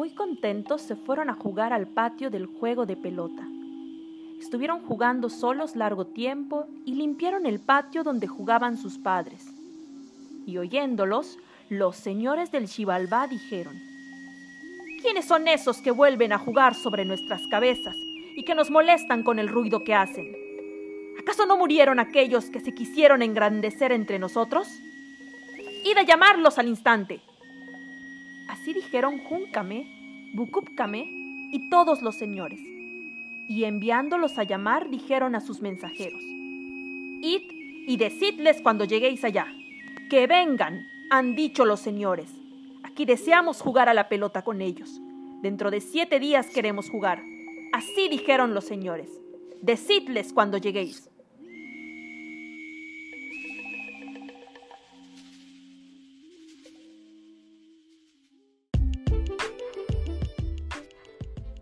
[0.00, 3.46] Muy contentos se fueron a jugar al patio del juego de pelota.
[4.40, 9.44] Estuvieron jugando solos largo tiempo y limpiaron el patio donde jugaban sus padres.
[10.46, 13.78] Y oyéndolos, los señores del Xibalbá dijeron,
[15.02, 17.94] ¿Quiénes son esos que vuelven a jugar sobre nuestras cabezas
[18.34, 20.34] y que nos molestan con el ruido que hacen?
[21.20, 24.66] ¿Acaso no murieron aquellos que se quisieron engrandecer entre nosotros?
[25.84, 27.20] Id a llamarlos al instante.
[28.50, 31.06] Así dijeron Júncame, Bucúpcame
[31.52, 32.60] y todos los señores
[33.50, 37.42] y enviándolos a llamar dijeron a sus mensajeros, Id
[37.88, 39.48] y decidles cuando lleguéis allá,
[40.08, 42.30] que vengan, han dicho los señores.
[42.84, 45.00] Aquí deseamos jugar a la pelota con ellos.
[45.42, 47.24] Dentro de siete días queremos jugar.
[47.72, 49.10] Así dijeron los señores.
[49.60, 51.09] Decidles cuando lleguéis.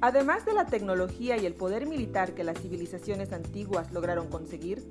[0.00, 4.86] Además de la tecnología y el poder militar que las civilizaciones antiguas lograron conseguir,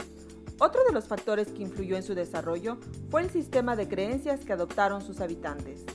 [0.60, 2.78] otro de los factores que influyó en su desarrollo
[3.10, 5.86] fue el sistema de creencias que adoptaron sus habitantes.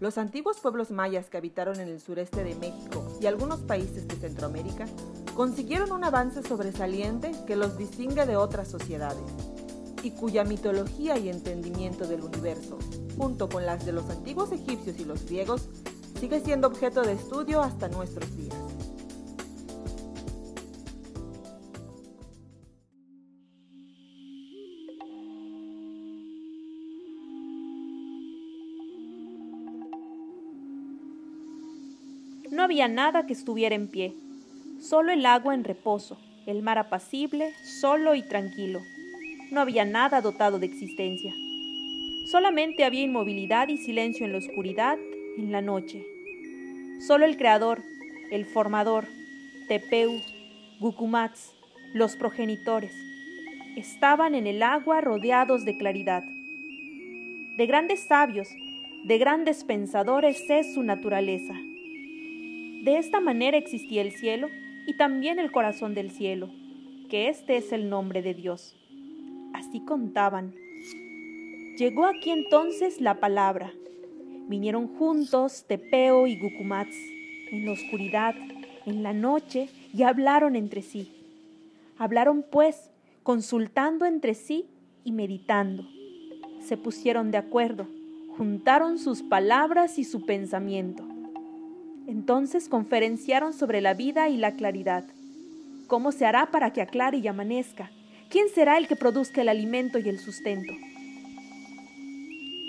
[0.00, 4.16] Los antiguos pueblos mayas que habitaron en el sureste de México y algunos países de
[4.16, 4.86] Centroamérica
[5.34, 9.22] consiguieron un avance sobresaliente que los distingue de otras sociedades
[10.02, 12.78] y cuya mitología y entendimiento del universo,
[13.16, 15.68] junto con las de los antiguos egipcios y los griegos,
[16.18, 18.56] sigue siendo objeto de estudio hasta nuestros días.
[32.50, 34.14] No había nada que estuviera en pie,
[34.80, 38.80] solo el agua en reposo, el mar apacible, solo y tranquilo.
[39.52, 41.32] No había nada dotado de existencia.
[42.32, 44.98] Solamente había inmovilidad y silencio en la oscuridad
[45.38, 46.04] en la noche.
[47.06, 47.82] Solo el Creador,
[48.30, 49.06] el Formador,
[49.68, 50.20] Tepeu,
[50.80, 51.52] Gucumatz,
[51.94, 52.92] los progenitores,
[53.76, 56.22] estaban en el agua rodeados de claridad.
[57.56, 58.48] De grandes sabios,
[59.04, 61.54] de grandes pensadores es su naturaleza.
[61.54, 64.48] De esta manera existía el cielo
[64.86, 66.50] y también el corazón del cielo,
[67.08, 68.76] que este es el nombre de Dios.
[69.54, 70.54] Así contaban.
[71.76, 73.72] Llegó aquí entonces la palabra,
[74.48, 76.94] Vinieron juntos Tepeo y Gucumatz
[77.52, 78.34] en la oscuridad,
[78.86, 81.12] en la noche, y hablaron entre sí.
[81.98, 82.90] Hablaron pues,
[83.22, 84.64] consultando entre sí
[85.04, 85.86] y meditando.
[86.62, 87.86] Se pusieron de acuerdo,
[88.38, 91.04] juntaron sus palabras y su pensamiento.
[92.06, 95.04] Entonces conferenciaron sobre la vida y la claridad.
[95.88, 97.90] ¿Cómo se hará para que aclare y amanezca?
[98.30, 100.72] ¿Quién será el que produzca el alimento y el sustento?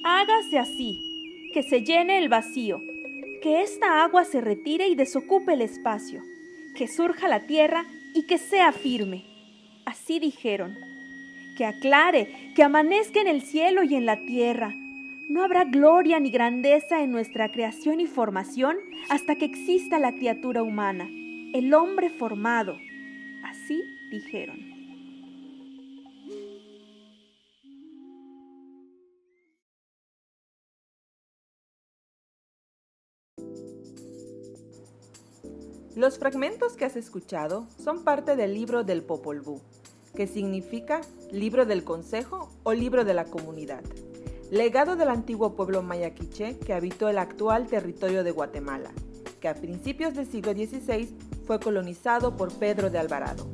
[0.03, 1.08] Hágase así,
[1.53, 2.83] que se llene el vacío,
[3.41, 6.23] que esta agua se retire y desocupe el espacio,
[6.75, 9.25] que surja la tierra y que sea firme.
[9.85, 10.77] Así dijeron,
[11.57, 14.73] que aclare, que amanezca en el cielo y en la tierra.
[15.29, 18.77] No habrá gloria ni grandeza en nuestra creación y formación
[19.09, 21.09] hasta que exista la criatura humana,
[21.53, 22.79] el hombre formado.
[23.43, 24.68] Así dijeron.
[35.99, 39.59] Los fragmentos que has escuchado son parte del libro del Popol Vuh,
[40.15, 43.83] que significa libro del consejo o libro de la comunidad,
[44.49, 48.91] legado del antiguo pueblo maya quiché que habitó el actual territorio de Guatemala,
[49.41, 51.13] que a principios del siglo XVI
[51.45, 53.49] fue colonizado por Pedro de Alvarado.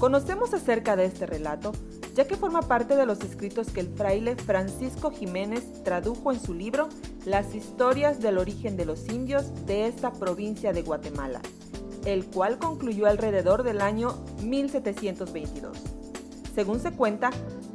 [0.00, 1.70] Conocemos acerca de este relato
[2.14, 6.54] ya que forma parte de los escritos que el fraile Francisco Jiménez tradujo en su
[6.54, 6.88] libro
[7.24, 11.40] Las historias del origen de los indios de esta provincia de Guatemala,
[12.04, 15.76] el cual concluyó alrededor del año 1722.
[16.54, 17.30] Según se cuenta,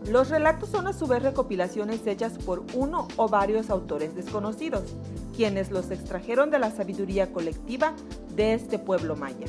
[0.09, 4.83] los relatos son a su vez recopilaciones hechas por uno o varios autores desconocidos,
[5.35, 7.93] quienes los extrajeron de la sabiduría colectiva
[8.35, 9.47] de este pueblo maya.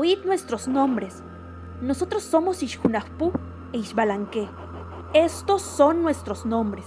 [0.00, 1.24] Oíd nuestros nombres.
[1.80, 3.32] Nosotros somos Ishunahpu
[3.72, 4.48] e Ishbalanque.
[5.12, 6.86] Estos son nuestros nombres,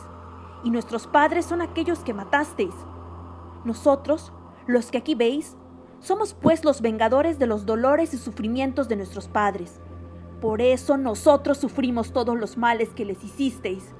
[0.63, 2.73] y nuestros padres son aquellos que matasteis.
[3.65, 4.31] Nosotros,
[4.65, 5.57] los que aquí veis,
[5.99, 9.81] somos pues los vengadores de los dolores y sufrimientos de nuestros padres.
[10.39, 13.93] Por eso nosotros sufrimos todos los males que les hicisteis.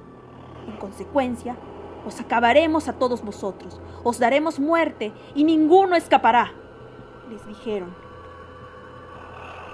[0.66, 1.58] En consecuencia,
[2.06, 6.54] os acabaremos a todos vosotros, os daremos muerte y ninguno escapará,
[7.28, 7.94] les dijeron.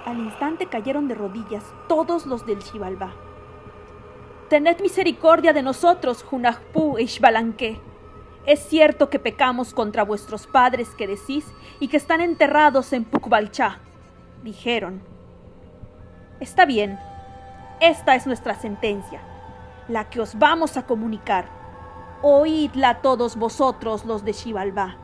[0.09, 3.13] Al instante cayeron de rodillas todos los del Xibalbá.
[4.49, 7.79] Tened misericordia de nosotros, Junajpú e Ixbalanque.
[8.47, 11.45] Es cierto que pecamos contra vuestros padres que decís
[11.79, 13.81] y que están enterrados en Pucbalchá,
[14.41, 15.03] dijeron.
[16.39, 16.97] Está bien,
[17.79, 19.21] esta es nuestra sentencia,
[19.87, 21.49] la que os vamos a comunicar.
[22.23, 24.97] Oídla todos vosotros los de Xibalbá.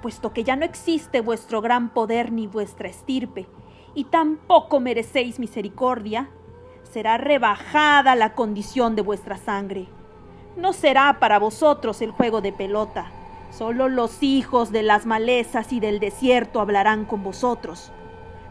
[0.00, 3.48] Puesto que ya no existe vuestro gran poder ni vuestra estirpe,
[3.96, 6.28] y tampoco merecéis misericordia,
[6.82, 9.88] será rebajada la condición de vuestra sangre.
[10.54, 13.10] No será para vosotros el juego de pelota.
[13.50, 17.90] Solo los hijos de las malezas y del desierto hablarán con vosotros.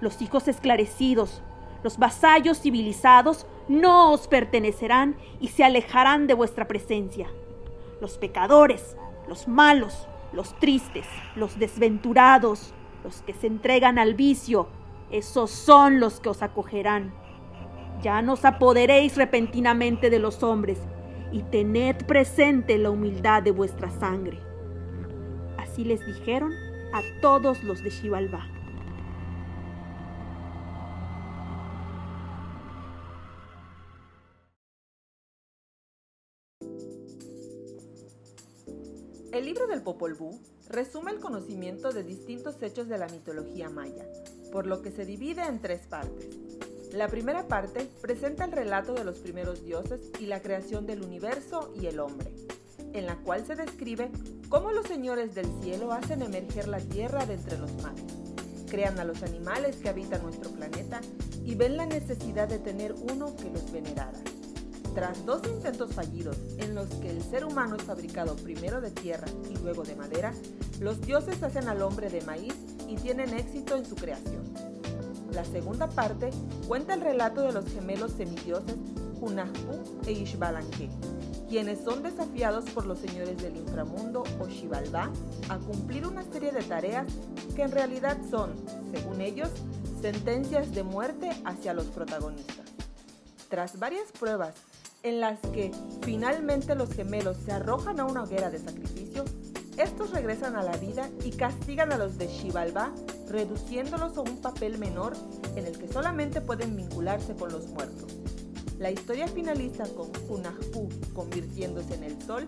[0.02, 1.44] Los hijos esclarecidos,
[1.84, 7.28] los vasallos civilizados, no os pertenecerán y se alejarán de vuestra presencia.
[8.02, 11.06] Los pecadores, los malos, los tristes,
[11.36, 14.68] los desventurados, los que se entregan al vicio,
[15.18, 17.14] esos son los que os acogerán.
[18.02, 20.80] Ya no os apoderéis repentinamente de los hombres,
[21.32, 24.40] y tened presente la humildad de vuestra sangre.
[25.58, 26.54] Así les dijeron
[26.94, 28.48] a todos los de Xibalbá.
[39.34, 40.40] El libro del Popol Vuh
[40.70, 44.06] resume el conocimiento de distintos hechos de la mitología maya,
[44.56, 46.30] por lo que se divide en tres partes.
[46.94, 51.74] La primera parte presenta el relato de los primeros dioses y la creación del universo
[51.76, 52.32] y el hombre,
[52.94, 54.10] en la cual se describe
[54.48, 58.06] cómo los señores del cielo hacen emerger la tierra de entre los mares,
[58.70, 61.02] crean a los animales que habitan nuestro planeta
[61.44, 64.22] y ven la necesidad de tener uno que los venerara.
[64.94, 69.28] Tras dos intentos fallidos en los que el ser humano es fabricado primero de tierra
[69.52, 70.34] y luego de madera,
[70.80, 72.54] los dioses hacen al hombre de maíz
[72.88, 74.44] y tienen éxito en su creación.
[75.32, 76.30] La segunda parte
[76.68, 78.78] cuenta el relato de los gemelos semidioses
[79.20, 80.90] Hunahpu e Ishbalanque,
[81.50, 85.12] quienes son desafiados por los señores del inframundo o Xibalbá
[85.50, 87.08] a cumplir una serie de tareas
[87.56, 88.54] que en realidad son,
[88.94, 89.50] según ellos,
[90.02, 92.66] sentencias de muerte hacia los protagonistas.
[93.50, 94.56] Tras varias pruebas
[95.04, 95.72] en las que
[96.02, 98.95] finalmente los gemelos se arrojan a una hoguera de sacrificio,
[99.78, 102.94] estos regresan a la vida y castigan a los de Xibalbá,
[103.30, 105.14] reduciéndolos a un papel menor
[105.56, 108.14] en el que solamente pueden vincularse con los muertos.
[108.80, 112.46] La historia finaliza con Hunahpu convirtiéndose en el sol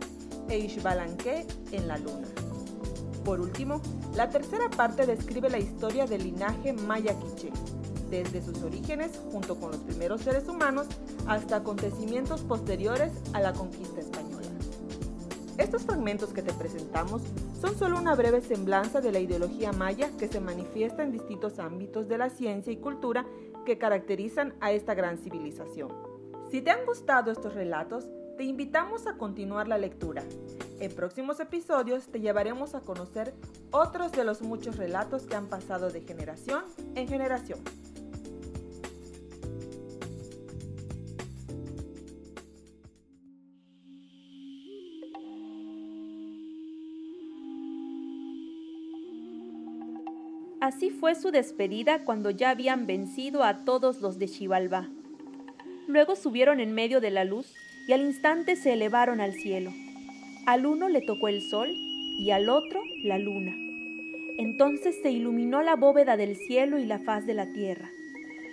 [0.50, 2.28] e Ishbalanque en la luna.
[3.24, 3.82] Por último,
[4.16, 7.52] la tercera parte describe la historia del linaje maya quiché,
[8.10, 10.88] desde sus orígenes junto con los primeros seres humanos
[11.28, 14.27] hasta acontecimientos posteriores a la conquista española.
[15.58, 17.24] Estos fragmentos que te presentamos
[17.60, 22.08] son solo una breve semblanza de la ideología maya que se manifiesta en distintos ámbitos
[22.08, 23.26] de la ciencia y cultura
[23.66, 25.92] que caracterizan a esta gran civilización.
[26.52, 28.06] Si te han gustado estos relatos,
[28.38, 30.24] te invitamos a continuar la lectura.
[30.80, 33.34] En próximos episodios te llevaremos a conocer
[33.72, 37.60] otros de los muchos relatos que han pasado de generación en generación.
[50.68, 54.90] Así fue su despedida cuando ya habían vencido a todos los de Xibalbá.
[55.88, 57.56] Luego subieron en medio de la luz
[57.88, 59.72] y al instante se elevaron al cielo.
[60.46, 61.70] Al uno le tocó el sol
[62.20, 63.56] y al otro la luna.
[64.38, 67.90] Entonces se iluminó la bóveda del cielo y la faz de la tierra,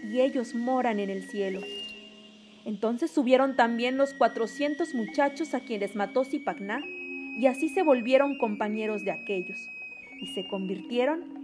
[0.05, 1.63] y ellos moran en el cielo.
[2.65, 9.03] Entonces subieron también los cuatrocientos muchachos a quienes mató Zipacná, y así se volvieron compañeros
[9.05, 9.69] de aquellos,
[10.21, 11.44] y se convirtieron